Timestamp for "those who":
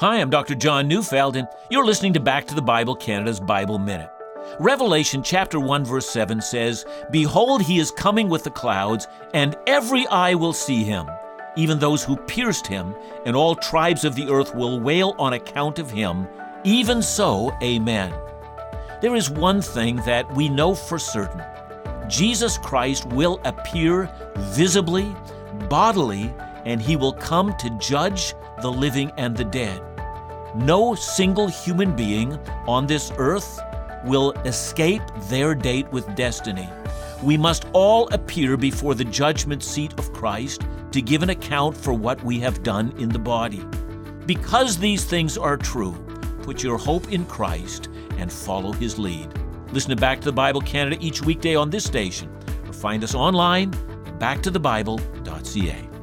11.80-12.14